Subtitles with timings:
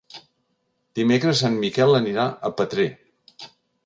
[0.99, 2.87] Dimecres en Miquel anirà a Petrer.